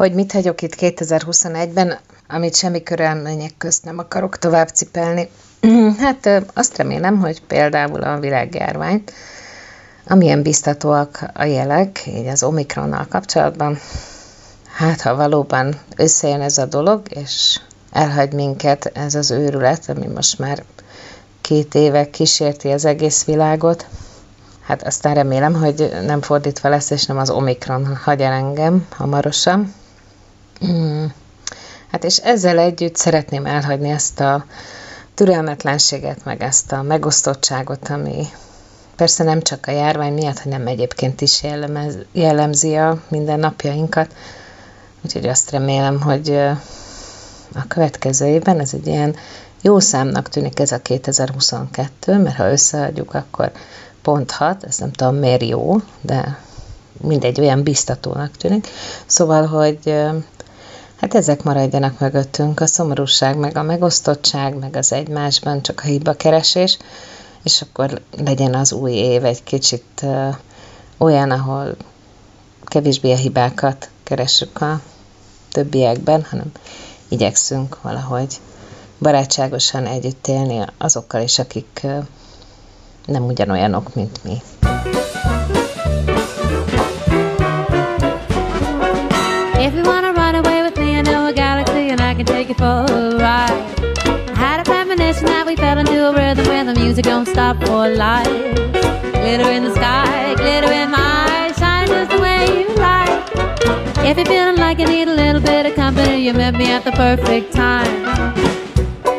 Hogy 0.00 0.14
mit 0.14 0.32
hagyok 0.32 0.62
itt 0.62 0.74
2021-ben, 0.78 1.98
amit 2.28 2.54
semmi 2.54 2.82
körülmények 2.82 3.52
közt 3.58 3.84
nem 3.84 3.98
akarok 3.98 4.38
tovább 4.38 4.68
cipelni. 4.68 5.28
Hát 6.02 6.28
azt 6.54 6.76
remélem, 6.76 7.18
hogy 7.18 7.42
például 7.42 8.02
a 8.02 8.18
világjárvány, 8.18 9.04
amilyen 10.06 10.42
biztatóak 10.42 11.30
a 11.34 11.44
jelek, 11.44 12.02
így 12.06 12.26
az 12.26 12.42
Omikronnal 12.42 13.06
kapcsolatban, 13.08 13.78
hát 14.76 15.00
ha 15.00 15.14
valóban 15.14 15.74
összejön 15.96 16.40
ez 16.40 16.58
a 16.58 16.66
dolog, 16.66 17.02
és 17.08 17.60
elhagy 17.92 18.32
minket 18.32 18.90
ez 18.94 19.14
az 19.14 19.30
őrület, 19.30 19.88
ami 19.88 20.06
most 20.06 20.38
már 20.38 20.64
két 21.40 21.74
éve 21.74 22.10
kísérti 22.10 22.68
az 22.70 22.84
egész 22.84 23.24
világot, 23.24 23.86
hát 24.62 24.82
aztán 24.86 25.14
remélem, 25.14 25.54
hogy 25.54 25.90
nem 26.06 26.22
fordítva 26.22 26.68
lesz, 26.68 26.90
és 26.90 27.06
nem 27.06 27.18
az 27.18 27.30
Omikron 27.30 27.96
hagy 27.96 28.20
el 28.20 28.32
engem 28.32 28.86
hamarosan. 28.96 29.78
Hmm. 30.60 31.12
Hát 31.90 32.04
és 32.04 32.16
ezzel 32.16 32.58
együtt 32.58 32.96
szeretném 32.96 33.46
elhagyni 33.46 33.90
ezt 33.90 34.20
a 34.20 34.44
türelmetlenséget, 35.14 36.24
meg 36.24 36.42
ezt 36.42 36.72
a 36.72 36.82
megosztottságot, 36.82 37.88
ami 37.88 38.26
persze 38.96 39.24
nem 39.24 39.42
csak 39.42 39.66
a 39.66 39.70
járvány 39.70 40.12
miatt, 40.12 40.38
hanem 40.38 40.66
egyébként 40.66 41.20
is 41.20 41.42
jellemez, 41.42 41.94
jellemzi 42.12 42.76
a 42.76 43.02
mindennapjainkat. 43.08 44.14
Úgyhogy 45.04 45.26
azt 45.26 45.50
remélem, 45.50 46.00
hogy 46.00 46.30
a 47.54 47.66
következő 47.68 48.26
évben 48.26 48.60
ez 48.60 48.74
egy 48.74 48.86
ilyen 48.86 49.16
jó 49.62 49.78
számnak 49.78 50.28
tűnik 50.28 50.60
ez 50.60 50.72
a 50.72 50.78
2022, 50.78 52.18
mert 52.18 52.36
ha 52.36 52.50
összeadjuk, 52.50 53.14
akkor 53.14 53.52
pont 54.02 54.30
6, 54.30 54.64
ezt 54.64 54.80
nem 54.80 54.92
tudom 54.92 55.14
miért 55.16 55.42
jó, 55.42 55.76
de 56.00 56.38
mindegy, 57.00 57.40
olyan 57.40 57.62
biztatónak 57.62 58.36
tűnik. 58.36 58.66
Szóval, 59.06 59.46
hogy 59.46 59.94
hát 61.00 61.14
ezek 61.14 61.42
maradjanak 61.42 61.98
mögöttünk, 61.98 62.60
a 62.60 62.66
szomorúság, 62.66 63.36
meg 63.36 63.56
a 63.56 63.62
megosztottság, 63.62 64.58
meg 64.58 64.76
az 64.76 64.92
egymásban 64.92 65.62
csak 65.62 65.80
a 65.80 65.86
hiba 65.86 66.12
keresés, 66.12 66.78
és 67.42 67.62
akkor 67.62 68.00
legyen 68.24 68.54
az 68.54 68.72
új 68.72 68.92
év 68.92 69.24
egy 69.24 69.42
kicsit 69.42 70.06
olyan, 70.98 71.30
ahol 71.30 71.76
kevésbé 72.64 73.12
a 73.12 73.16
hibákat 73.16 73.88
keressük 74.02 74.60
a 74.60 74.80
többiekben, 75.52 76.26
hanem 76.30 76.52
igyekszünk 77.08 77.82
valahogy 77.82 78.40
barátságosan 78.98 79.86
együtt 79.86 80.26
élni 80.26 80.64
azokkal 80.78 81.22
is, 81.22 81.38
akik 81.38 81.86
nem 83.06 83.24
ugyanolyanok, 83.24 83.94
mint 83.94 84.24
mi. 84.24 84.42
Take 92.50 92.58
you 92.58 92.64
for 92.64 92.92
a 92.92 93.16
ride. 93.16 93.50
I 94.30 94.34
had 94.34 94.60
a 94.60 94.64
premonition 94.64 95.26
that 95.26 95.46
we 95.46 95.56
fell 95.56 95.78
into 95.78 96.08
a 96.08 96.12
rhythm 96.12 96.46
where 96.46 96.64
the 96.64 96.74
music 96.74 97.04
don't 97.04 97.26
stop 97.26 97.56
for 97.64 97.88
life. 97.88 98.26
Glitter 99.12 99.50
in 99.50 99.64
the 99.64 99.74
sky, 99.74 100.34
glitter 100.36 100.72
in 100.72 100.90
my 100.90 100.98
eyes, 100.98 101.56
shine 101.58 101.86
just 101.86 102.10
the 102.10 102.20
way 102.20 102.46
you 102.60 102.74
like. 102.76 103.10
If 104.04 104.16
you're 104.16 104.26
feeling 104.26 104.56
like 104.56 104.78
you 104.78 104.86
need 104.86 105.08
a 105.08 105.14
little 105.14 105.40
bit 105.40 105.66
of 105.66 105.74
company, 105.74 106.24
you 106.24 106.32
met 106.32 106.54
me 106.54 106.70
at 106.70 106.84
the 106.84 106.92
perfect 106.92 107.52
time. 107.52 107.92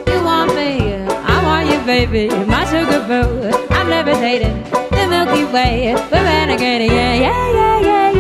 You 0.07 0.23
want 0.23 0.55
me, 0.55 0.95
I 1.05 1.43
want 1.43 1.69
you, 1.69 1.79
baby, 1.85 2.27
my 2.45 2.65
sugar 2.65 2.99
boo 3.07 3.51
I'm 3.69 3.87
levitating 3.89 4.63
the 4.91 5.07
Milky 5.09 5.45
Way. 5.45 5.93
We're 6.11 6.25
renegading, 6.25 6.89
yeah, 6.89 7.13
yeah, 7.13 7.51
yeah, 7.53 7.79
yeah, 7.79 8.10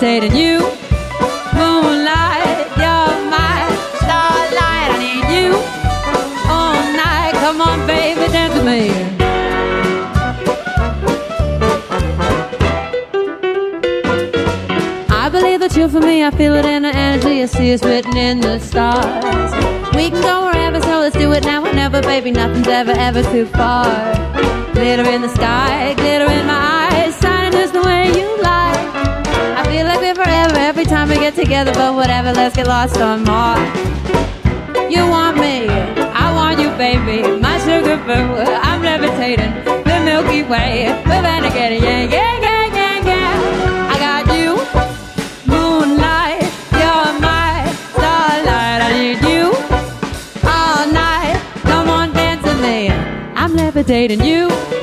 You, 0.00 0.60
moonlight, 1.54 2.58
you're 2.78 3.14
my 3.28 3.66
starlight. 3.98 4.90
I 4.92 4.96
need 5.00 5.26
you 5.36 5.54
all 6.48 6.78
night. 6.94 7.32
Come 7.34 7.60
on, 7.60 7.84
baby, 7.84 8.30
dance 8.30 8.54
with 8.54 8.64
me. 8.64 8.90
I 15.10 15.28
believe 15.28 15.58
that 15.58 15.76
you're 15.76 15.88
for 15.88 16.00
me, 16.00 16.22
I 16.22 16.30
feel 16.30 16.54
it 16.54 16.64
in 16.64 16.82
the 16.82 16.94
energy, 16.94 17.42
I 17.42 17.46
see 17.46 17.70
it's 17.70 17.82
written 17.82 18.16
in 18.16 18.38
the 18.40 18.60
stars. 18.60 19.52
We 19.96 20.10
can 20.10 20.22
go 20.22 20.46
wherever, 20.46 20.80
so 20.80 21.00
let's 21.00 21.16
do 21.16 21.32
it 21.32 21.42
now 21.42 21.66
or 21.66 21.72
never, 21.72 22.00
baby. 22.02 22.30
Nothing's 22.30 22.68
ever, 22.68 22.92
ever 22.92 23.24
too 23.24 23.46
far. 23.46 23.84
Glitter 24.74 25.10
in 25.10 25.22
the 25.22 25.28
sky, 25.28 25.94
glitter 25.94 26.30
in 26.30 26.46
my 26.46 26.88
eyes, 26.92 27.18
shining 27.20 27.50
just 27.50 27.72
the 27.72 27.82
way 27.82 28.06
you 28.16 28.42
like. 28.42 28.67
I 29.78 29.82
feel 29.82 29.86
like 29.86 30.00
we're 30.00 30.24
forever 30.24 30.56
every 30.56 30.84
time 30.84 31.08
we 31.08 31.14
get 31.20 31.36
together, 31.36 31.72
but 31.72 31.94
whatever, 31.94 32.32
let's 32.32 32.56
get 32.56 32.66
lost 32.66 33.00
on 33.00 33.22
Mars. 33.22 33.60
You 34.90 35.06
want 35.06 35.36
me, 35.38 35.68
I 35.68 36.32
want 36.34 36.58
you, 36.58 36.70
baby. 36.70 37.22
My 37.40 37.60
sugar 37.60 37.96
boo, 37.98 38.42
I'm 38.42 38.82
levitating. 38.82 39.54
The 39.84 40.02
Milky 40.04 40.42
Way, 40.42 40.88
we're 41.06 41.22
getting 41.52 41.80
yeah, 41.80 42.02
yeah, 42.02 42.40
yeah. 42.40 42.48
dating 53.88 54.22
you. 54.22 54.77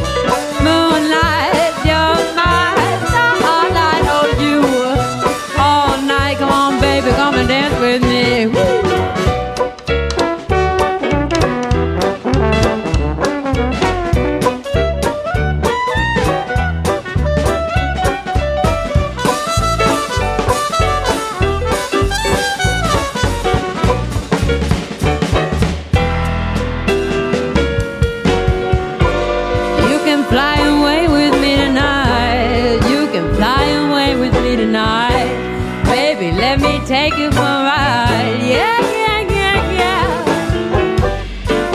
for 37.16 37.40
a 37.40 37.64
ride. 37.72 38.40
Yeah, 38.44 38.80
yeah, 39.03 39.22
yeah, 39.40 39.58
yeah. 39.81 40.08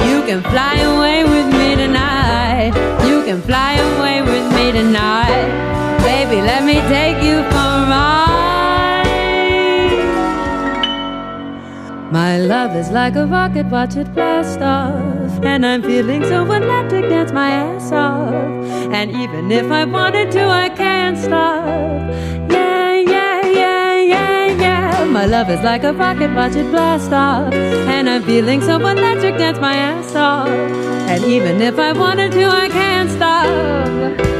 You 0.08 0.22
can 0.28 0.42
fly 0.42 0.74
away 0.92 1.24
with 1.24 1.48
me 1.58 1.76
tonight. 1.76 2.72
You 3.08 3.22
can 3.24 3.40
fly 3.42 3.72
away 3.74 4.22
with 4.22 4.46
me 4.56 4.72
tonight. 4.72 5.48
Baby, 6.02 6.42
let 6.42 6.64
me 6.64 6.74
take 6.94 7.22
you 7.22 7.42
for 7.50 7.68
a 7.80 7.86
ride. 7.94 8.30
My 12.12 12.38
love 12.38 12.76
is 12.76 12.90
like 12.90 13.16
a 13.16 13.26
rocket, 13.26 13.66
watch 13.66 13.96
it 13.96 14.12
blast 14.14 14.60
off. 14.60 15.42
And 15.42 15.64
I'm 15.64 15.82
feeling 15.82 16.22
so 16.24 16.42
electric, 16.52 17.08
dance 17.08 17.32
my 17.32 17.50
ass 17.50 17.92
off. 17.92 18.34
And 18.92 19.10
even 19.12 19.50
if 19.50 19.70
I 19.70 19.84
wanted 19.84 20.30
to, 20.32 20.44
I 20.44 20.68
can't 20.68 21.16
stop. 21.16 22.10
Yeah. 22.50 22.89
My 25.10 25.26
love 25.26 25.50
is 25.50 25.60
like 25.62 25.82
a 25.82 25.92
rocket, 25.92 26.32
watch 26.34 26.54
it 26.54 26.70
blast 26.70 27.12
off. 27.12 27.52
And 27.52 28.08
I'm 28.08 28.22
feeling 28.22 28.60
so 28.60 28.76
electric, 28.76 29.38
dance 29.38 29.58
my 29.58 29.74
ass 29.74 30.14
off. 30.14 30.48
And 30.48 31.24
even 31.24 31.60
if 31.60 31.80
I 31.80 31.92
wanted 31.92 32.30
to, 32.32 32.44
I 32.44 32.68
can't 32.68 33.10
stop. 33.10 34.39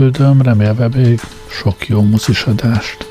Küldöm, 0.00 0.42
remélve 0.42 0.88
még 0.88 1.20
sok 1.48 1.88
jó 1.88 2.02
muszisadást. 2.02 3.09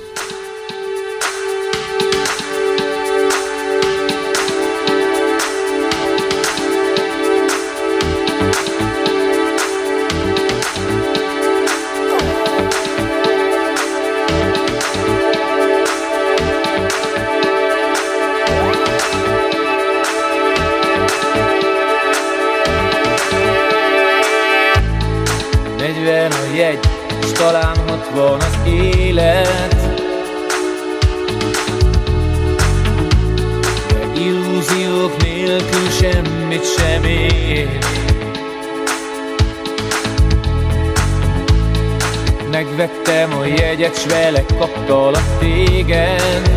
Megvettem 43.19 43.39
a 43.39 43.45
jegyet, 43.45 44.00
s 44.00 44.06
vele 44.06 44.45
kaptalak 44.57 45.38
téged 45.39 46.50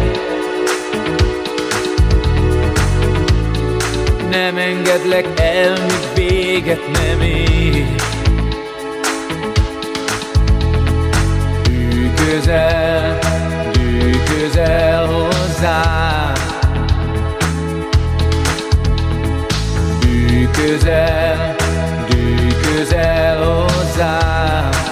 Nem 4.30 4.56
engedlek 4.56 5.26
el, 5.40 5.72
míg 5.72 6.08
véget 6.14 6.90
nem 6.92 7.20
ér 7.20 7.86
gyűj 11.64 12.10
közel 14.24 15.06
hozzám. 15.06 16.32
Gyűj 20.00 20.48
közel, 22.64 23.44
hozzám. 23.44 24.91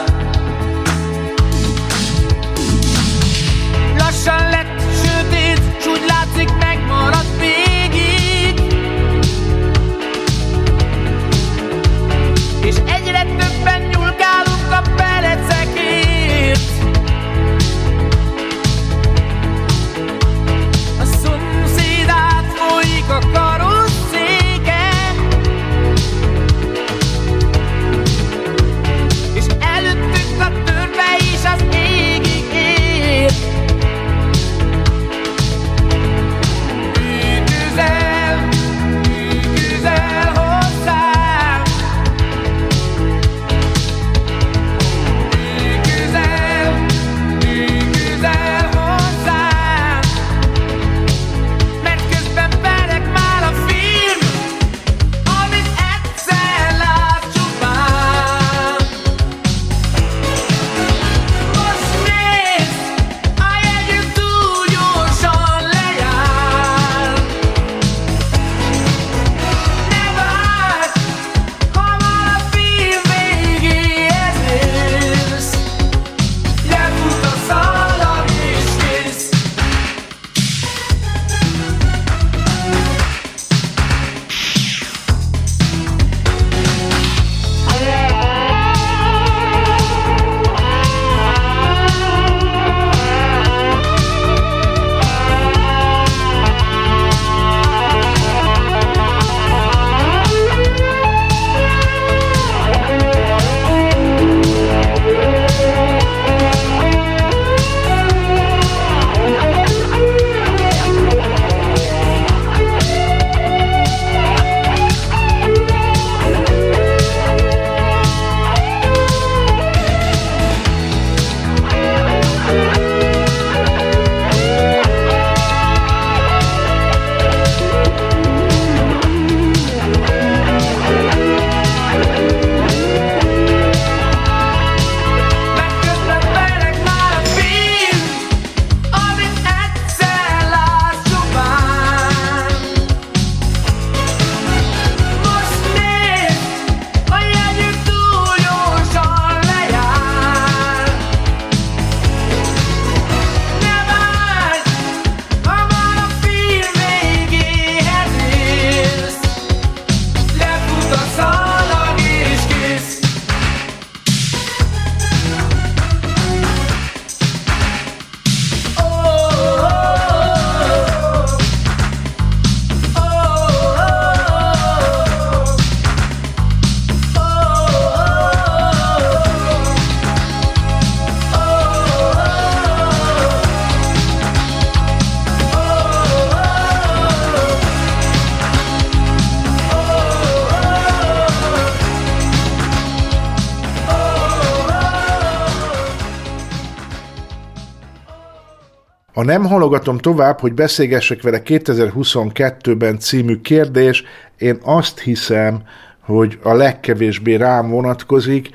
A 199.20 199.24
nem 199.24 199.44
halogatom 199.44 199.98
tovább, 199.98 200.40
hogy 200.40 200.54
beszélgessek 200.54 201.22
vele 201.22 201.42
2022-ben 201.44 202.98
című 202.98 203.40
kérdés, 203.40 204.04
én 204.38 204.58
azt 204.62 204.98
hiszem, 205.00 205.62
hogy 206.00 206.38
a 206.42 206.52
legkevésbé 206.54 207.34
rám 207.34 207.68
vonatkozik. 207.68 208.50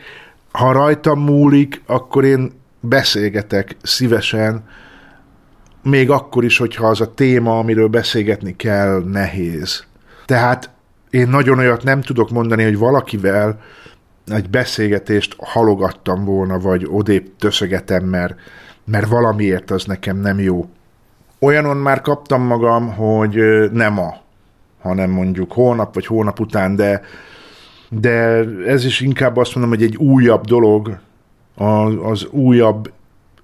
Ha 0.52 0.72
rajtam 0.72 1.20
múlik, 1.20 1.82
akkor 1.86 2.24
én 2.24 2.52
beszélgetek 2.80 3.76
szívesen, 3.84 4.64
még 5.84 6.10
akkor 6.10 6.44
is, 6.44 6.58
hogyha 6.58 6.88
az 6.88 7.02
a 7.02 7.14
téma, 7.14 7.60
amiről 7.60 7.88
beszélgetni 7.88 8.56
kell, 8.56 9.04
nehéz. 9.04 9.84
Tehát 10.26 10.70
én 11.10 11.28
nagyon 11.28 11.60
olyat 11.60 11.84
nem 11.84 12.02
tudok 12.02 12.30
mondani, 12.30 12.64
hogy 12.64 12.78
valakivel 12.78 13.60
egy 14.28 14.50
beszélgetést 14.50 15.36
halogattam 15.38 16.26
volna, 16.26 16.60
vagy 16.60 16.88
odébb 16.90 17.32
töszögetem, 17.40 18.04
mert, 18.04 18.36
mert 18.86 19.08
valamiért 19.08 19.72
az 19.72 19.84
nekem 19.84 20.18
nem 20.18 20.40
jó. 20.40 20.66
Olyanon 21.40 21.78
már 21.78 22.02
kaptam 22.02 22.42
magam, 22.42 22.94
hogy 22.94 23.36
nem 23.72 23.94
ma, 23.94 24.16
hanem 24.82 25.10
mondjuk 25.10 25.52
holnap 25.52 25.94
vagy 25.94 26.06
hónap 26.06 26.40
után, 26.40 26.76
de, 26.76 27.02
de 27.90 28.44
ez 28.66 28.86
is 28.86 29.00
inkább 29.02 29.38
azt 29.38 29.56
mondom, 29.56 29.74
hogy 29.74 29.84
egy 29.84 29.96
újabb 29.96 30.46
dolog, 30.46 31.00
az 32.04 32.26
újabb 32.26 32.92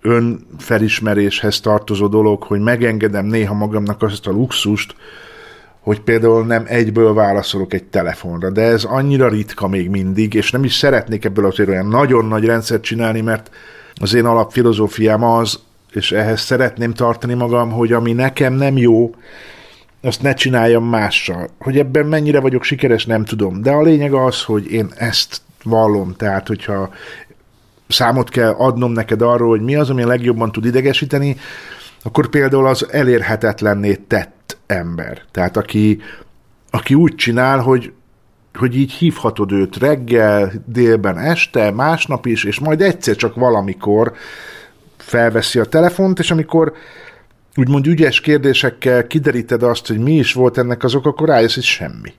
önfelismeréshez 0.02 1.60
tartozó 1.60 2.08
dolog, 2.08 2.44
hogy 2.44 2.60
megengedem 2.60 3.26
néha 3.26 3.54
magamnak 3.54 4.02
azt 4.02 4.28
a 4.28 4.32
luxust, 4.32 4.96
hogy 5.80 6.02
például 6.02 6.46
nem 6.46 6.64
egyből 6.68 7.14
válaszolok 7.14 7.74
egy 7.74 7.84
telefonra, 7.84 8.50
de 8.50 8.62
ez 8.62 8.84
annyira 8.84 9.28
ritka 9.28 9.68
még 9.68 9.90
mindig, 9.90 10.34
és 10.34 10.52
nem 10.52 10.64
is 10.64 10.74
szeretnék 10.74 11.26
ebből 11.26 11.46
azért 11.46 11.70
olyan 11.70 11.88
nagyon 11.88 12.26
nagy 12.26 12.46
rendszert 12.46 12.82
csinálni, 12.82 13.22
mert 13.22 13.50
az 13.96 14.14
én 14.14 14.26
alapfilozófiám 14.26 15.24
az, 15.24 15.60
és 15.94 16.12
ehhez 16.12 16.42
szeretném 16.42 16.94
tartani 16.94 17.34
magam, 17.34 17.72
hogy 17.72 17.92
ami 17.92 18.14
nekem 18.14 18.54
nem 18.54 18.78
jó, 18.78 19.16
azt 20.02 20.22
ne 20.22 20.34
csináljam 20.34 20.84
mással. 20.84 21.50
Hogy 21.60 21.78
ebben 21.78 22.06
mennyire 22.06 22.40
vagyok 22.40 22.64
sikeres, 22.64 23.06
nem 23.06 23.26
tudom. 23.26 23.62
De 23.62 23.72
a 23.72 23.82
lényeg 23.82 24.14
az, 24.14 24.44
hogy 24.44 24.72
én 24.72 24.92
ezt 24.96 25.42
vallom. 25.64 26.14
Tehát, 26.18 26.48
hogyha 26.48 26.90
számot 27.88 28.30
kell 28.30 28.52
adnom 28.52 28.92
neked 28.92 29.22
arról, 29.22 29.50
hogy 29.50 29.62
mi 29.62 29.76
az, 29.76 29.90
ami 29.90 30.04
legjobban 30.04 30.52
tud 30.52 30.66
idegesíteni, 30.66 31.38
akkor 32.04 32.30
például 32.30 32.68
az 32.68 32.88
elérhetetlenné 32.92 33.94
tett 33.94 34.58
ember. 34.66 35.22
Tehát 35.32 35.58
aki, 35.58 36.02
aki 36.70 36.94
úgy 36.94 37.16
csinál, 37.16 37.60
hogy, 37.60 37.94
hogy 38.54 38.78
így 38.78 38.92
hívhatod 38.92 39.52
őt 39.52 39.78
reggel, 39.78 40.52
délben, 40.66 41.18
este, 41.18 41.72
másnap 41.72 42.26
is, 42.26 42.44
és 42.44 42.60
majd 42.60 42.82
egyszer 42.82 43.16
csak 43.16 43.36
valamikor 43.36 44.14
felveszi 44.98 45.60
a 45.60 45.66
telefont, 45.66 46.20
és 46.20 46.32
amikor 46.32 46.74
úgymond 47.56 47.88
ügyes 47.88 48.22
kérdésekkel 48.22 49.08
kideríted 49.08 49.64
azt, 49.64 49.88
hogy 49.88 50.00
mi 50.00 50.14
is 50.14 50.34
volt 50.34 50.58
ennek 50.58 50.84
az 50.84 50.96
ok, 50.96 51.06
akkor 51.06 51.28
rájössz, 51.28 51.54
hogy 51.54 51.64
semmi. 51.64 52.14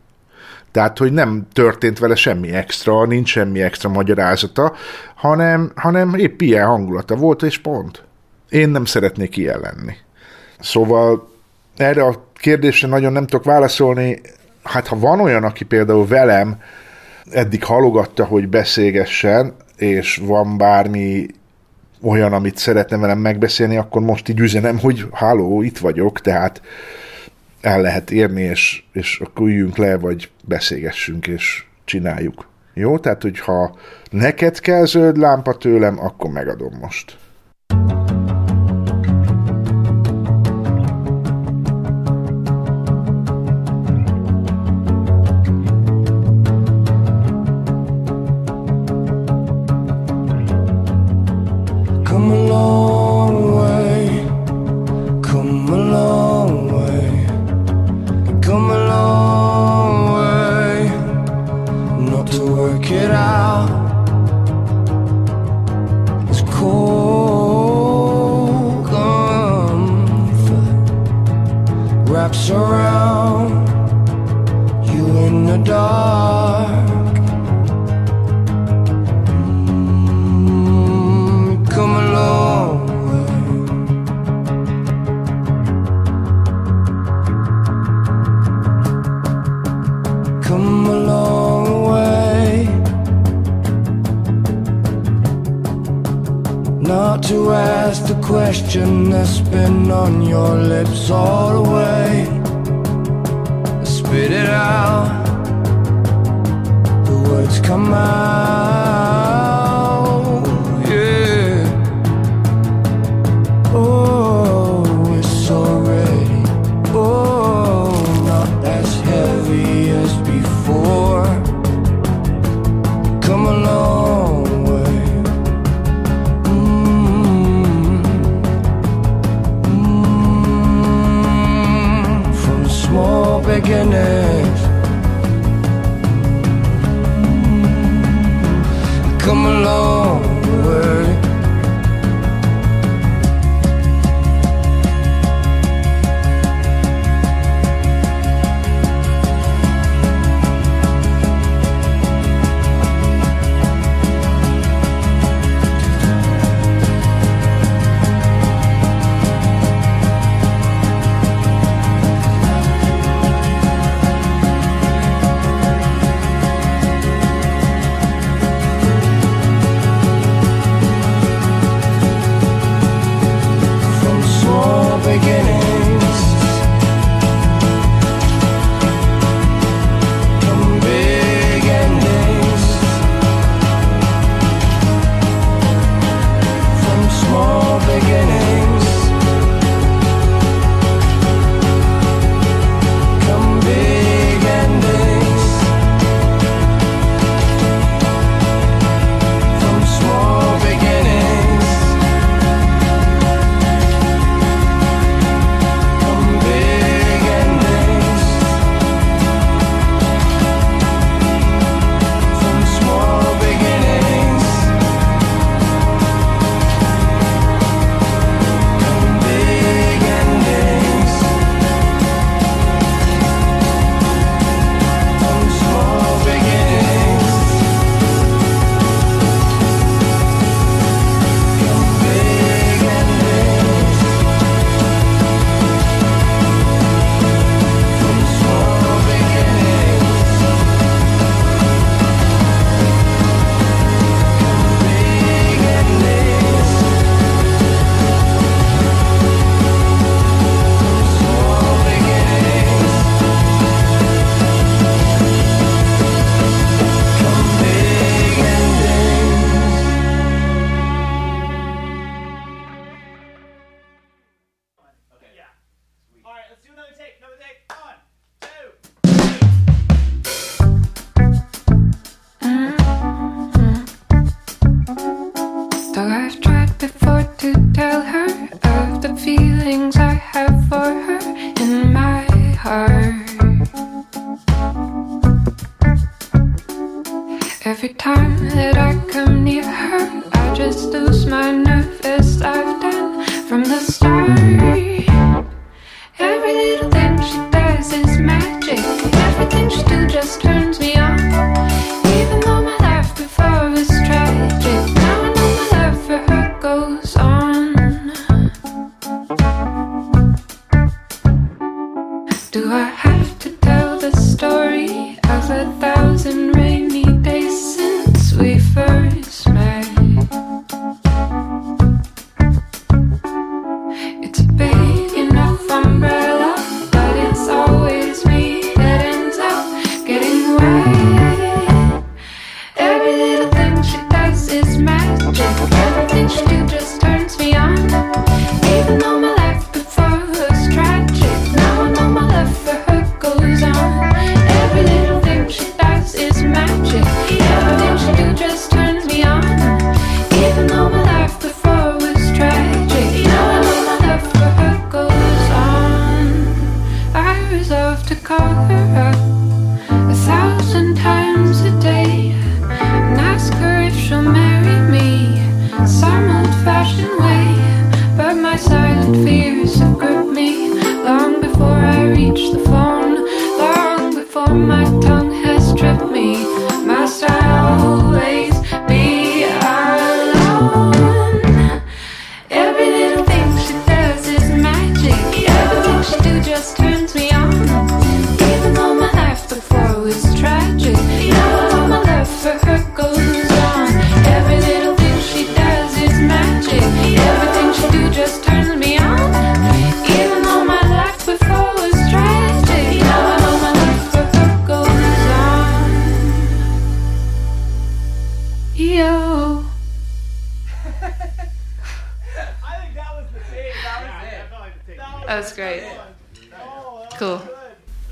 Tehát, 0.70 0.98
hogy 0.98 1.12
nem 1.12 1.46
történt 1.52 1.98
vele 1.98 2.14
semmi 2.14 2.52
extra, 2.52 3.06
nincs 3.06 3.28
semmi 3.28 3.62
extra 3.62 3.88
magyarázata, 3.88 4.74
hanem, 5.14 5.72
hanem 5.74 6.14
épp 6.14 6.40
ilyen 6.40 6.66
hangulata 6.66 7.16
volt, 7.16 7.42
és 7.42 7.58
pont. 7.58 8.02
Én 8.48 8.68
nem 8.68 8.84
szeretnék 8.84 9.36
ilyen 9.36 9.60
lenni. 9.60 9.94
Szóval 10.60 11.30
erre 11.76 12.04
a 12.04 12.24
kérdésre 12.34 12.88
nagyon 12.88 13.12
nem 13.12 13.26
tudok 13.26 13.44
válaszolni. 13.44 14.20
Hát 14.62 14.86
ha 14.86 14.98
van 14.98 15.20
olyan, 15.20 15.44
aki 15.44 15.64
például 15.64 16.06
velem 16.06 16.56
eddig 17.30 17.64
halogatta, 17.64 18.24
hogy 18.24 18.48
beszélgessen, 18.48 19.54
és 19.76 20.20
van 20.24 20.56
bármi 20.56 21.26
olyan, 22.02 22.32
amit 22.32 22.56
szeretne 22.56 22.96
velem 22.96 23.18
megbeszélni, 23.18 23.76
akkor 23.76 24.02
most 24.02 24.28
így 24.28 24.40
üzenem, 24.40 24.78
hogy 24.78 25.06
háló, 25.12 25.62
itt 25.62 25.78
vagyok, 25.78 26.20
tehát 26.20 26.60
el 27.60 27.80
lehet 27.80 28.10
érni, 28.10 28.42
és, 28.42 28.82
és 28.92 29.20
akkor 29.24 29.46
üljünk 29.46 29.76
le, 29.76 29.98
vagy 29.98 30.30
beszélgessünk, 30.44 31.26
és 31.26 31.64
csináljuk. 31.84 32.48
Jó? 32.74 32.98
Tehát, 32.98 33.22
hogyha 33.22 33.76
neked 34.10 34.60
kell 34.60 34.84
zöld 34.84 35.16
lámpa 35.16 35.56
tőlem, 35.56 35.98
akkor 35.98 36.30
megadom 36.30 36.78
most. 36.80 37.18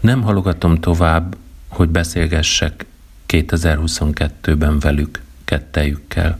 Nem 0.00 0.22
halogatom 0.22 0.80
tovább, 0.80 1.36
hogy 1.68 1.88
beszélgessek 1.88 2.86
2022-ben 3.28 4.78
velük, 4.78 5.22
kettejükkel, 5.44 6.38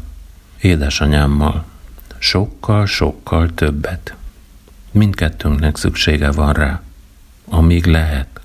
édesanyámmal. 0.61 1.64
Sokkal, 2.18 2.87
sokkal 2.87 3.55
többet. 3.55 4.14
Mindkettőnknek 4.90 5.77
szüksége 5.77 6.31
van 6.31 6.53
rá, 6.53 6.83
amíg 7.49 7.87
lehet. 7.87 8.40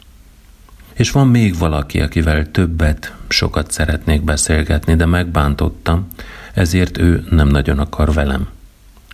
És 0.93 1.12
van 1.12 1.28
még 1.28 1.58
valaki, 1.58 2.01
akivel 2.01 2.51
többet, 2.51 3.13
sokat 3.28 3.71
szeretnék 3.71 4.21
beszélgetni, 4.23 4.95
de 4.95 5.06
megbántottam, 5.06 6.08
ezért 6.54 6.97
ő 6.97 7.25
nem 7.30 7.47
nagyon 7.47 7.80
akar 7.80 8.13
velem. 8.13 8.47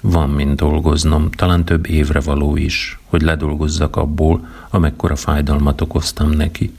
Van 0.02 0.30
mind 0.30 0.58
dolgoznom, 0.58 1.32
talán 1.32 1.66
több 1.66 1.88
évre 1.88 2.20
való 2.20 2.56
is, 2.56 3.00
hogy 3.10 3.22
ledolgozzak 3.22 3.96
abból, 3.96 4.48
amekkora 4.70 5.16
fájdalmat 5.16 5.82
okoztam 5.82 6.30
neki. 6.30 6.74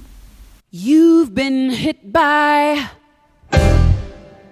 You've 0.72 1.32
been 1.32 1.70
hit 1.70 1.98
by. 2.10 2.80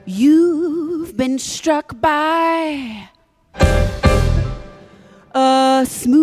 You've 0.06 1.14
been 1.16 1.38
struck 1.38 1.96
by 2.00 3.08
a 5.32 5.84
smooth 5.84 6.20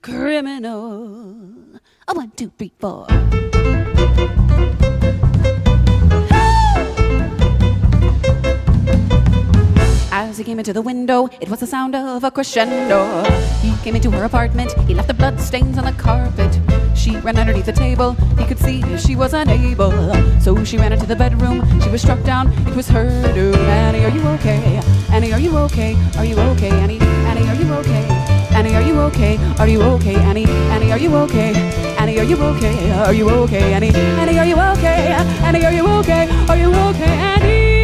criminal. 0.00 1.16
A 2.04 2.12
one, 2.14 2.30
two, 2.34 2.48
three, 2.56 2.72
four. 2.78 3.06
He 10.38 10.44
came 10.44 10.58
into 10.58 10.72
the 10.72 10.82
window, 10.82 11.28
it 11.40 11.48
was 11.48 11.60
the 11.60 11.66
sound 11.66 11.94
of 11.94 12.22
a 12.22 12.30
crescendo. 12.30 13.24
He 13.60 13.74
came 13.82 13.96
into 13.96 14.10
her 14.12 14.24
apartment, 14.24 14.72
he 14.86 14.94
left 14.94 15.08
the 15.08 15.14
blood 15.14 15.40
stains 15.40 15.76
on 15.76 15.84
the 15.84 15.92
carpet. 15.92 16.60
She 16.96 17.16
ran 17.18 17.36
underneath 17.36 17.66
the 17.66 17.72
table, 17.72 18.12
he 18.38 18.44
could 18.44 18.58
see 18.58 18.82
she 18.98 19.16
was 19.16 19.34
unable. 19.34 19.92
So 20.40 20.64
she 20.64 20.78
ran 20.78 20.92
into 20.92 21.06
the 21.06 21.16
bedroom, 21.16 21.62
she 21.80 21.90
was 21.90 22.02
struck 22.02 22.22
down, 22.22 22.52
it 22.68 22.74
was 22.76 22.88
her 22.88 23.08
doom. 23.34 23.54
Annie, 23.56 24.04
are 24.04 24.10
you 24.10 24.22
okay? 24.38 24.80
Annie, 25.12 25.32
are 25.32 25.40
you 25.40 25.56
okay? 25.58 25.96
Are 26.16 26.24
you 26.24 26.38
okay, 26.38 26.70
Annie? 26.70 27.00
Annie, 27.00 27.48
are 27.48 27.54
you 27.54 27.72
okay? 27.74 28.04
Annie, 28.54 28.74
are 28.74 28.82
you 28.82 29.00
okay? 29.00 29.38
Are 29.58 29.68
you 29.68 29.82
okay, 29.82 30.14
Annie? 30.16 30.46
Annie, 30.46 30.92
are 30.92 30.98
you 30.98 31.14
okay? 31.16 31.52
Annie, 31.98 32.18
are 32.18 32.24
you 32.24 32.36
okay? 32.36 32.90
Are 32.92 33.14
you 33.14 33.28
okay, 33.30 33.72
Annie? 33.72 33.90
Annie, 33.94 34.38
are 34.38 34.46
you 34.46 34.56
okay? 34.56 35.14
Annie, 35.42 35.64
are 35.64 35.72
you 35.72 35.86
okay? 35.98 36.28
Are 36.48 36.56
you 36.56 36.72
okay, 36.72 37.12
Annie? 37.32 37.77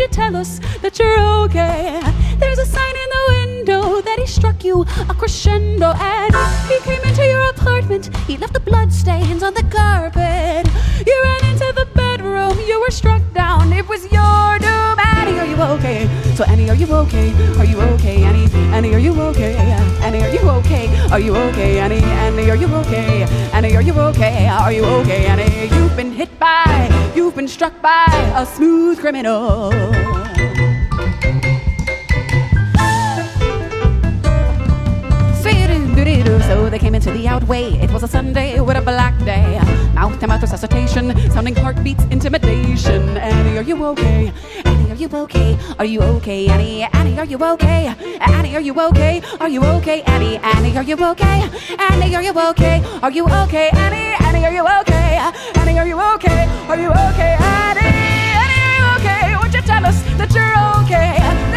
You 0.00 0.08
tell 0.08 0.34
us 0.34 0.58
that 0.80 0.98
you're 0.98 1.20
okay? 1.44 2.00
There's 2.38 2.58
a 2.58 2.64
sign 2.64 2.94
in 3.04 3.10
the 3.16 3.24
window 3.28 4.00
that 4.00 4.18
he 4.18 4.26
struck 4.26 4.64
you 4.64 4.82
a 5.10 5.14
crescendo 5.14 5.92
and 5.92 6.34
he 6.68 6.80
came 6.80 7.02
into 7.02 7.22
your 7.26 7.50
apartment. 7.50 8.16
He 8.26 8.38
left 8.38 8.54
the 8.54 8.60
blood 8.60 8.92
stains 8.92 9.42
on 9.42 9.52
the 9.52 9.62
carpet. 9.64 10.66
You 11.06 11.20
ran 11.22 11.50
into 11.52 11.70
the 11.76 11.86
bedroom. 11.94 12.58
You 12.66 12.80
were 12.80 12.90
struck 12.90 13.22
down. 13.34 13.74
It 13.74 13.86
was 13.88 14.10
your 14.10 14.58
doom. 14.58 15.09
You 15.50 15.60
okay? 15.76 16.06
So 16.36 16.44
Annie, 16.44 16.70
are 16.70 16.76
you 16.76 16.86
okay? 16.86 17.34
Are 17.58 17.64
you 17.64 17.80
okay, 17.98 18.22
Annie? 18.22 18.46
Annie, 18.70 18.94
are 18.94 19.00
you 19.00 19.12
okay? 19.34 19.56
Annie, 19.98 20.22
are 20.22 20.30
you 20.30 20.48
okay? 20.62 20.86
Are 21.10 21.18
you 21.18 21.34
okay, 21.34 21.80
Annie? 21.80 21.98
Annie, 21.98 22.48
are 22.50 22.54
you 22.54 22.72
okay? 22.86 23.26
Annie, 23.52 23.74
are 23.74 23.82
you 23.82 23.92
okay? 23.92 24.46
Are 24.46 24.72
you 24.72 24.84
okay, 24.84 25.26
Annie? 25.26 25.74
You've 25.74 25.96
been 25.96 26.12
hit 26.12 26.38
by, 26.38 26.88
you've 27.16 27.34
been 27.34 27.48
struck 27.48 27.74
by 27.82 28.06
a 28.36 28.46
smooth 28.46 29.00
criminal. 29.00 29.72
So 36.10 36.68
they 36.68 36.80
came 36.80 36.96
into 36.96 37.12
the 37.12 37.28
outway. 37.28 37.70
It 37.78 37.92
was 37.92 38.02
a 38.02 38.08
Sunday 38.08 38.58
with 38.58 38.76
a 38.76 38.80
black 38.80 39.16
day. 39.24 39.60
Mouth 39.94 40.18
to 40.18 40.26
mouth 40.26 40.42
resuscitation, 40.42 41.14
sounding 41.30 41.54
heartbeats, 41.54 42.02
intimidation. 42.10 43.16
Annie, 43.16 43.58
are 43.58 43.62
you 43.62 43.84
okay? 43.84 44.32
Annie, 44.64 44.90
are 44.90 44.96
you 44.96 45.08
okay? 45.08 45.56
Are 45.78 45.84
you 45.84 46.00
okay, 46.00 46.48
Annie? 46.48 46.82
Annie, 46.82 47.16
are 47.16 47.24
you 47.24 47.38
okay? 47.38 47.94
Annie, 48.20 48.56
are 48.56 48.60
you 48.60 48.74
okay? 48.88 49.22
Are 49.38 49.48
you 49.48 49.62
okay, 49.62 50.02
Annie? 50.02 50.38
Annie, 50.38 50.76
are 50.76 50.82
you 50.82 50.96
okay? 50.96 51.48
Annie, 51.78 52.16
are 52.16 52.22
you 52.22 52.32
okay? 52.50 52.82
Are 53.02 53.12
you 53.12 53.24
okay, 53.26 53.68
Annie? 53.72 54.16
Annie, 54.18 54.44
are 54.44 54.52
you 54.52 54.66
okay? 54.80 55.30
Annie, 55.54 55.78
are 55.78 55.86
you 55.86 56.00
okay? 56.14 56.48
Are 56.66 56.76
you 56.76 56.90
okay, 56.90 57.36
Annie? 57.38 57.86
Annie, 58.34 58.66
are 58.66 58.74
you 58.74 58.86
okay? 58.98 59.36
Won't 59.36 59.54
you 59.54 59.62
tell 59.62 59.86
us 59.86 60.02
that 60.18 60.34
you're 60.34 60.58
okay? 60.82 61.49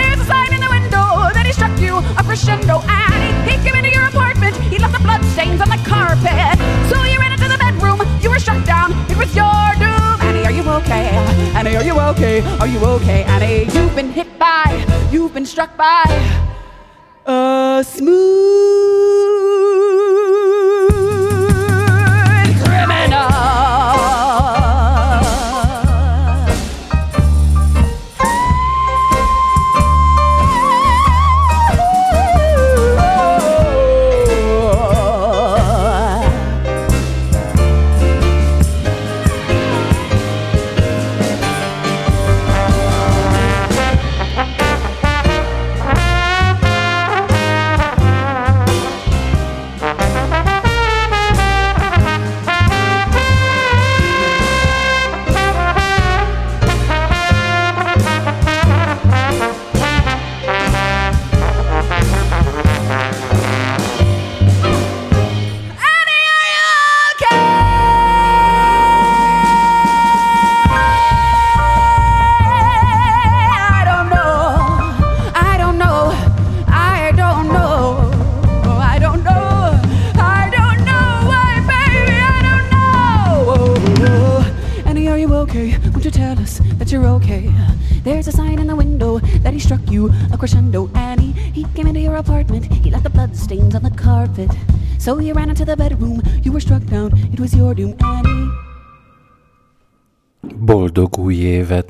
a 2.00 2.24
crescendo 2.24 2.82
and 2.88 3.14
he, 3.48 3.52
he 3.52 3.58
came 3.64 3.76
into 3.76 3.92
your 3.92 4.08
apartment. 4.08 4.56
He 4.72 4.78
left 4.80 4.94
the 4.94 5.04
bloodstains 5.04 5.62
on 5.62 5.70
the 5.70 5.82
carpet. 5.86 6.58
So 6.90 7.04
you 7.04 7.20
ran 7.20 7.34
into 7.34 7.48
the 7.48 7.58
bedroom. 7.58 8.02
You 8.22 8.30
were 8.30 8.40
shut 8.40 8.66
down. 8.66 8.92
It 9.10 9.18
was 9.18 9.36
your 9.36 9.52
doom. 9.78 10.22
Annie, 10.22 10.46
are 10.46 10.52
you 10.52 10.64
okay? 10.82 11.10
Annie, 11.56 11.76
are 11.76 11.84
you 11.84 12.00
okay? 12.00 12.42
Are 12.60 12.68
you 12.68 12.80
okay, 12.80 13.24
Annie? 13.24 13.66
You've 13.74 13.96
been 13.96 14.12
hit 14.12 14.40
by, 14.40 14.86
you've 15.12 15.34
been 15.34 15.46
struck 15.46 15.76
by 15.78 16.04
a 17.26 17.84
smooth. 17.86 20.03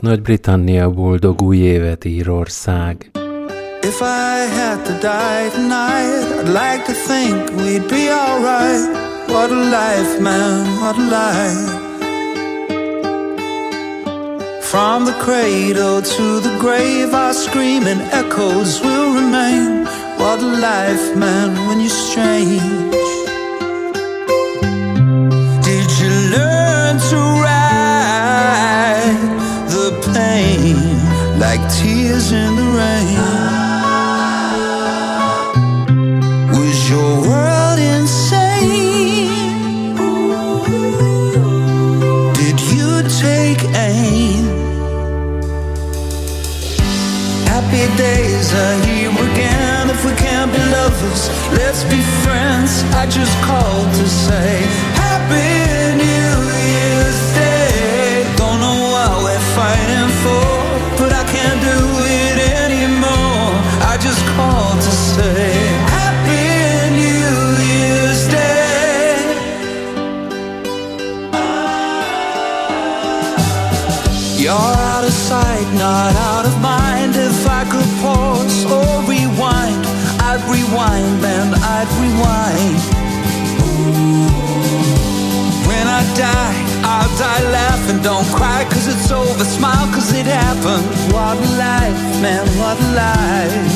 Nagy-Britannia 0.04 0.89
boldog 0.89 1.42
új 1.42 1.58
évet 1.58 2.06
Írország. 2.06 3.12
If 3.82 4.02
I 4.02 4.48
had 4.60 4.82
to 4.86 4.94
die 5.00 5.50
tonight, 5.54 6.26
I'd 6.39 6.48
like 6.48 6.84
to 6.86 6.94
think 6.94 7.50
we'd 7.62 7.88
be 7.88 8.10
alright. 8.12 8.84
What 9.28 9.52
a 9.52 9.62
life, 9.80 10.20
man, 10.20 10.66
what 10.82 10.98
a 10.98 11.06
life. 11.20 11.72
From 14.62 15.06
the 15.06 15.16
cradle 15.26 16.02
to 16.02 16.39
the 16.39 16.58
grave, 16.58 17.13
our 17.13 17.34
screaming 17.34 18.02
echoes 18.12 18.82
will 18.82 19.13
remain. 19.13 19.86
What 20.18 20.39
a 20.42 20.52
life, 20.72 21.16
man, 21.16 21.68
when 21.68 21.80
you 21.80 21.89
strain. 21.89 23.03
Just 53.13 53.38
called 53.43 53.93
to 53.93 54.08
say 54.10 54.83
Laugh 87.41 87.89
and 87.89 88.04
don't 88.04 88.26
cry 88.28 88.63
cause 88.65 88.88
it's 88.88 89.12
over. 89.12 89.43
Smile 89.43 89.88
cause 89.93 90.13
it 90.13 90.26
happened 90.26 90.86
What 91.12 91.38
a 91.38 91.50
life, 91.58 92.22
man, 92.22 92.46
what 92.58 92.78
a 92.80 92.88
life? 92.96 93.73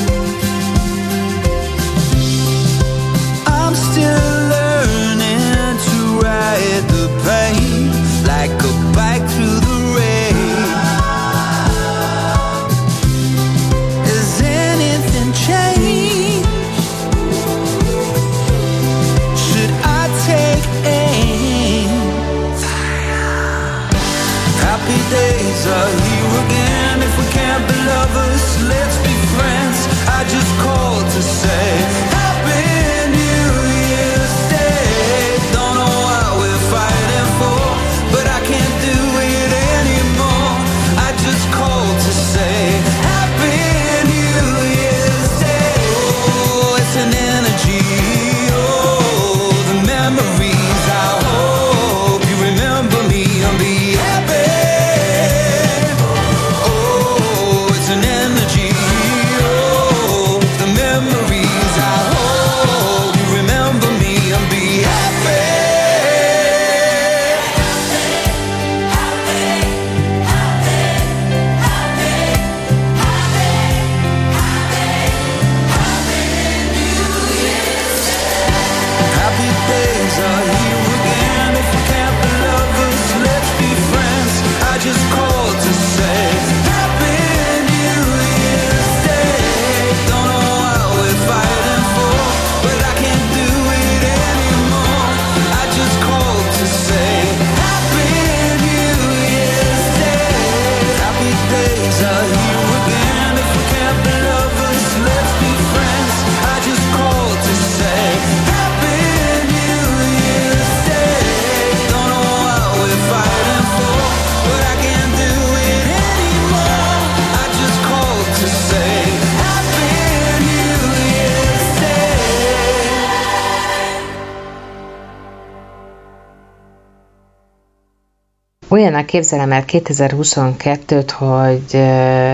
Képzelem 129.08 129.52
el 129.52 129.64
2022-t, 129.66 131.10
hogy 131.14 131.82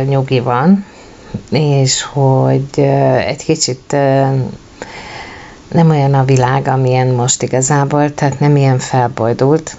nyugi 0.09 0.41
van, 0.41 0.85
és 1.51 2.03
hogy 2.03 2.81
egy 3.27 3.45
kicsit 3.45 3.93
nem 5.69 5.91
olyan 5.91 6.15
a 6.15 6.25
világ, 6.25 6.69
amilyen 6.69 7.07
most 7.07 7.43
igazából, 7.43 8.15
tehát 8.15 8.41
nem 8.41 8.57
ilyen 8.57 8.79
felbojdult. 8.79 9.77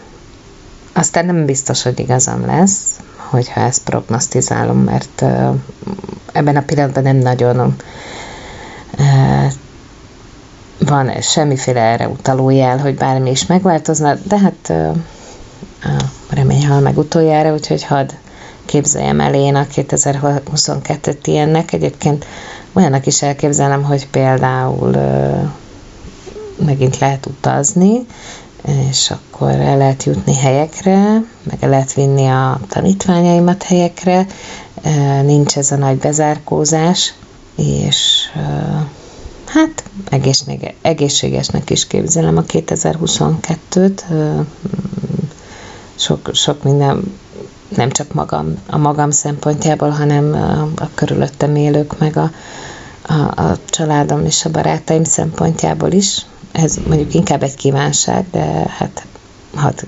Aztán 0.93 1.25
nem 1.25 1.45
biztos, 1.45 1.83
hogy 1.83 1.99
igazam 1.99 2.45
lesz, 2.45 2.99
hogyha 3.15 3.61
ezt 3.61 3.83
prognosztizálom, 3.83 4.77
mert 4.77 5.25
ebben 6.31 6.55
a 6.55 6.61
pillanatban 6.61 7.03
nem 7.03 7.17
nagyon 7.17 7.75
van 10.79 11.21
semmiféle 11.21 11.81
erre 11.81 12.07
utaló 12.07 12.49
jel, 12.49 12.77
hogy 12.77 12.95
bármi 12.95 13.29
is 13.29 13.45
megváltozna, 13.45 14.13
de 14.23 14.39
hát 14.39 14.73
remény 16.29 16.67
hal 16.67 16.79
meg 16.79 16.97
utoljára, 16.97 17.53
úgyhogy 17.53 17.83
hadd 17.83 18.09
képzeljem 18.65 19.19
el 19.19 19.33
én 19.33 19.55
a 19.55 19.67
2022-t 19.75 21.17
ilyennek. 21.23 21.73
Egyébként 21.73 22.25
olyanak 22.73 23.05
is 23.05 23.21
elképzelem, 23.21 23.83
hogy 23.83 24.07
például 24.07 24.95
megint 26.65 26.97
lehet 26.97 27.25
utazni, 27.25 28.05
és 28.89 29.11
akkor 29.11 29.49
el 29.49 29.77
lehet 29.77 30.03
jutni 30.03 30.35
helyekre, 30.35 31.03
meg 31.43 31.57
el 31.59 31.69
lehet 31.69 31.93
vinni 31.93 32.27
a 32.27 32.59
tanítványaimat 32.69 33.63
helyekre, 33.63 34.25
nincs 35.23 35.57
ez 35.57 35.71
a 35.71 35.75
nagy 35.75 35.97
bezárkózás, 35.97 37.13
és 37.55 38.31
hát 39.45 39.83
egészsége- 40.09 40.75
egészségesnek 40.81 41.69
is 41.69 41.87
képzelem 41.87 42.37
a 42.37 42.41
2022-t. 42.41 44.01
Sok, 45.95 46.29
sok 46.33 46.63
minden, 46.63 47.17
nem 47.75 47.89
csak 47.89 48.13
magam, 48.13 48.59
a 48.69 48.77
magam 48.77 49.11
szempontjából, 49.11 49.89
hanem 49.89 50.33
a, 50.75 50.89
körülöttem 50.93 51.55
élők, 51.55 51.99
meg 51.99 52.17
a, 52.17 52.31
a, 53.01 53.41
a 53.41 53.57
családom 53.65 54.25
és 54.25 54.45
a 54.45 54.51
barátaim 54.51 55.03
szempontjából 55.03 55.91
is. 55.91 56.25
Ez 56.51 56.77
mondjuk 56.87 57.13
inkább 57.13 57.43
egy 57.43 57.55
kívánság, 57.55 58.25
de 58.31 58.73
hát 58.77 59.05
hát, 59.55 59.85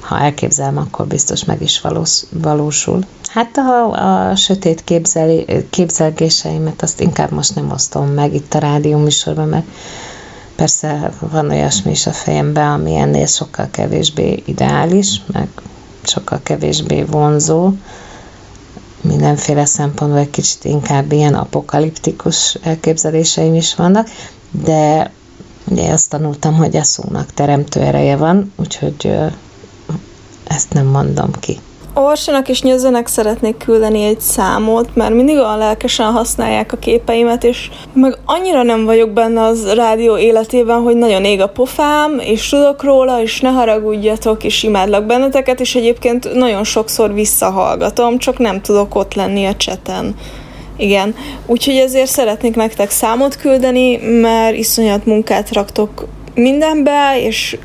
ha 0.00 0.18
elképzelem, 0.18 0.76
akkor 0.76 1.06
biztos 1.06 1.44
meg 1.44 1.62
is 1.62 1.80
valós, 1.80 2.22
valósul. 2.30 3.04
Hát 3.28 3.56
a, 3.56 3.90
a 4.30 4.36
sötét 4.36 4.84
képzeli, 4.84 5.46
képzelgéseimet 5.70 6.82
azt 6.82 7.00
inkább 7.00 7.30
most 7.30 7.54
nem 7.54 7.70
osztom 7.70 8.08
meg 8.08 8.34
itt 8.34 8.54
a 8.54 8.58
rádió 8.58 8.98
műsorban, 8.98 9.48
mert 9.48 9.66
persze 10.58 11.12
van 11.20 11.50
olyasmi 11.50 11.90
is 11.90 12.06
a 12.06 12.12
fejemben, 12.12 12.70
ami 12.70 12.96
ennél 12.96 13.26
sokkal 13.26 13.68
kevésbé 13.70 14.42
ideális, 14.46 15.22
meg 15.32 15.48
sokkal 16.02 16.40
kevésbé 16.42 17.02
vonzó, 17.02 17.72
mindenféle 19.00 19.64
szempontból 19.64 20.18
egy 20.18 20.30
kicsit 20.30 20.64
inkább 20.64 21.12
ilyen 21.12 21.34
apokaliptikus 21.34 22.54
elképzeléseim 22.62 23.54
is 23.54 23.74
vannak, 23.74 24.08
de 24.50 25.10
ugye 25.64 25.92
azt 25.92 26.10
tanultam, 26.10 26.54
hogy 26.54 26.76
a 26.76 26.84
szónak 26.84 27.32
teremtő 27.32 27.80
ereje 27.80 28.16
van, 28.16 28.52
úgyhogy 28.56 29.14
ezt 30.44 30.72
nem 30.72 30.86
mondom 30.86 31.30
ki. 31.40 31.60
Orsinak 32.00 32.48
és 32.48 32.62
Nyözőnek 32.62 33.06
szeretnék 33.06 33.56
küldeni 33.56 34.02
egy 34.04 34.20
számot, 34.20 34.94
mert 34.94 35.14
mindig 35.14 35.36
olyan 35.36 35.58
lelkesen 35.58 36.12
használják 36.12 36.72
a 36.72 36.76
képeimet, 36.76 37.44
és 37.44 37.70
meg 37.92 38.18
annyira 38.24 38.62
nem 38.62 38.84
vagyok 38.84 39.10
benne 39.10 39.42
az 39.42 39.72
rádió 39.72 40.18
életében, 40.18 40.82
hogy 40.82 40.96
nagyon 40.96 41.24
ég 41.24 41.40
a 41.40 41.48
pofám, 41.48 42.18
és 42.18 42.48
tudok 42.48 42.82
róla, 42.82 43.22
és 43.22 43.40
ne 43.40 43.48
haragudjatok, 43.48 44.44
és 44.44 44.62
imádlak 44.62 45.06
benneteket, 45.06 45.60
és 45.60 45.74
egyébként 45.74 46.34
nagyon 46.34 46.64
sokszor 46.64 47.14
visszahallgatom, 47.14 48.18
csak 48.18 48.38
nem 48.38 48.60
tudok 48.60 48.94
ott 48.94 49.14
lenni 49.14 49.46
a 49.46 49.56
cseten. 49.56 50.14
Igen, 50.76 51.14
úgyhogy 51.46 51.76
ezért 51.76 52.10
szeretnék 52.10 52.56
nektek 52.56 52.90
számot 52.90 53.36
küldeni, 53.36 53.96
mert 53.96 54.56
iszonyat 54.56 55.06
munkát 55.06 55.52
raktok 55.52 56.06
mindenbe, 56.34 57.20
és 57.20 57.58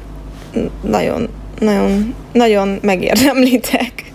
nagyon, 0.81 1.27
nagyon, 1.59 2.15
nagyon 2.31 2.79
megérdemlitek. 2.81 4.12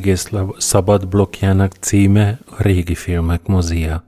Szla- 0.00 0.54
Szabad 0.58 1.08
blokkjának 1.08 1.72
címe 1.80 2.38
a 2.46 2.62
régi 2.62 2.94
filmek 2.94 3.46
mozia. 3.46 4.04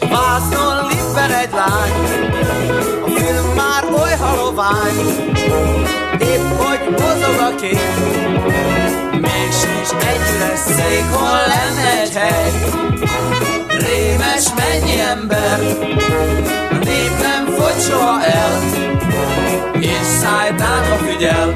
Vásznon 0.00 0.86
lippen 0.88 1.30
egy 1.30 1.48
a 1.52 1.92
film 3.06 3.94
oly 4.02 4.16
halovány, 4.18 4.96
épp 6.18 6.56
hogy 6.56 6.90
mozog 6.90 7.38
a 7.40 7.54
kép, 7.54 8.73
még 9.24 9.50
sincs 9.60 9.90
egy 10.10 10.24
üres 10.34 10.64
hol 11.12 11.40
lenne 11.52 12.00
egy 12.02 12.14
hely. 12.14 12.52
Rémes 13.68 14.46
mennyi 14.56 15.00
ember, 15.00 15.60
a 16.70 16.74
nép 16.84 17.12
nem 17.20 17.46
fogy 17.56 17.80
soha 17.88 18.24
el, 18.24 18.60
és 19.80 20.06
szájtátva 20.20 20.96
figyel. 20.96 21.46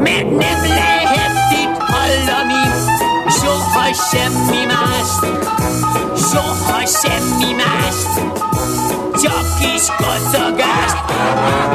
Mert 0.00 0.30
nem 0.30 0.60
lehet 0.68 1.52
itt 1.62 1.76
hallani 1.78 2.60
soha 3.30 3.92
semmi 4.10 4.64
mást, 4.66 5.20
soha 6.32 6.86
semmi 6.86 7.52
mást, 7.52 8.12
csak 9.22 9.44
kis 9.60 9.86
kacagást. 9.96 10.96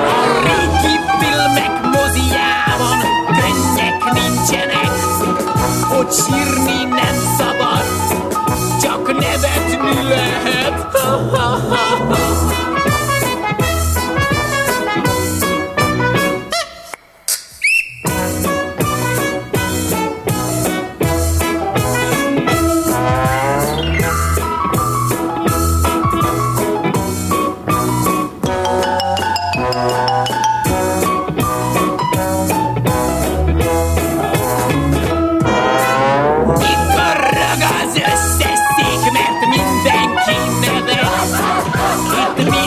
A 0.05 0.23
régi 0.45 0.99
filmek 1.19 1.81
moziában 1.81 2.97
könnyek 3.25 4.13
nincsenek, 4.13 4.94
hogy 5.88 6.12
sírni 6.12 6.84
nem 6.84 7.15
szabad, 7.38 7.86
csak 8.82 9.19
nevetni 9.19 10.08
lehet. 10.10 10.88
Ha, 10.93 11.17
ha, 11.38 11.60
ha, 11.69 12.06
ha. 12.08 12.85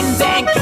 Lines 0.01 0.21
and 0.21 0.58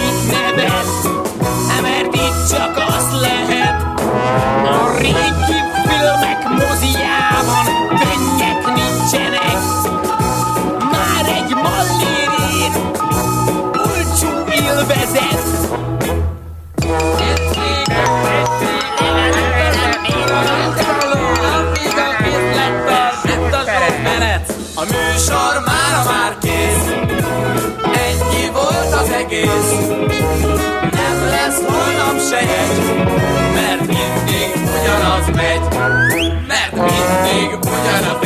Yeah. 37.88 38.16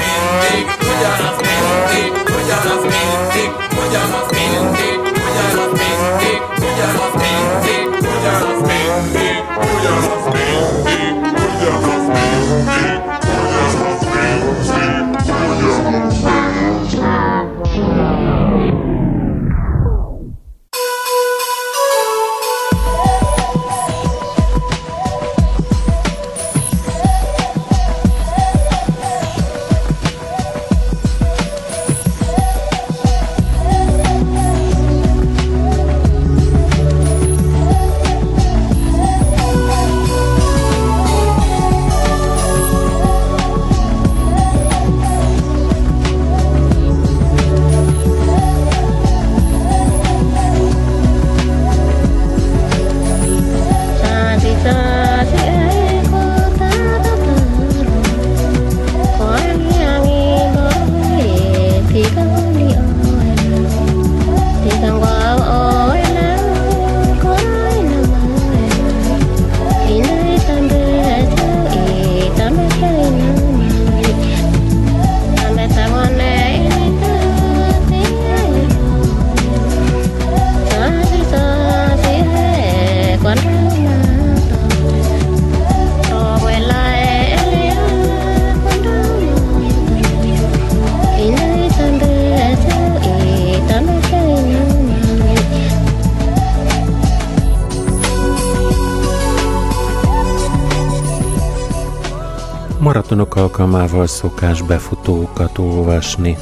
Alkalmával 103.41 104.07
szokás 104.07 104.61
befutókat 104.61 105.57
olvasni. 105.57 106.37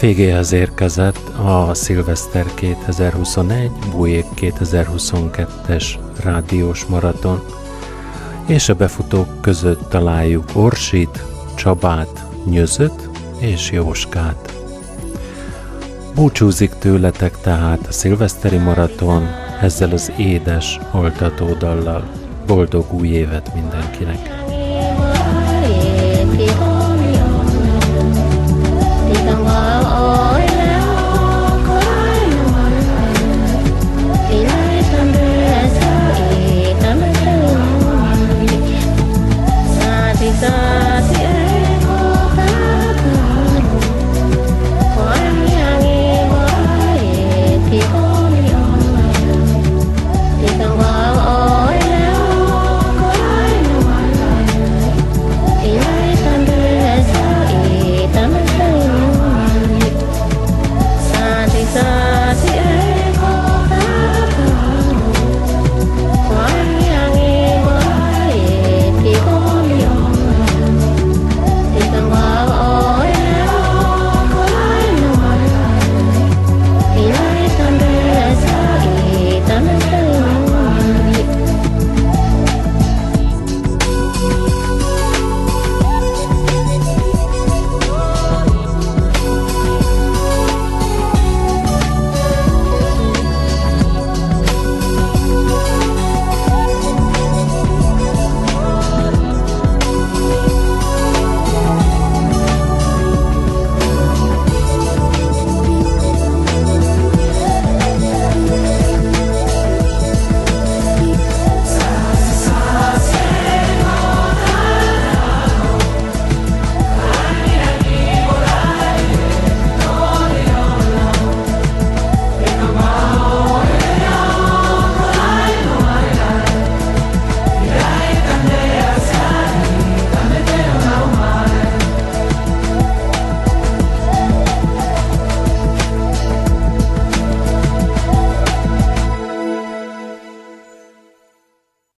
Végéhez 0.00 0.52
érkezett 0.52 1.28
a 1.28 1.74
Szilveszter 1.74 2.44
2021, 2.54 3.70
Bújék 3.90 4.24
2022-es 4.36 5.84
rádiós 6.22 6.84
maraton, 6.84 7.42
és 8.46 8.68
a 8.68 8.74
befutók 8.74 9.40
között 9.40 9.88
találjuk 9.88 10.44
Orsit, 10.52 11.22
Csabát, 11.54 12.24
Nyözöt 12.44 13.08
és 13.38 13.70
Jóskát. 13.70 14.54
Búcsúzik 16.14 16.70
tőletek 16.78 17.40
tehát 17.40 17.86
a 17.86 17.92
szilveszteri 17.92 18.56
maraton 18.56 19.26
ezzel 19.60 19.90
az 19.90 20.12
édes 20.16 20.80
oltatódallal. 20.92 22.08
Boldog 22.46 22.92
új 22.92 23.08
évet 23.08 23.54
mindenkinek! 23.54 24.45
while 29.44 29.95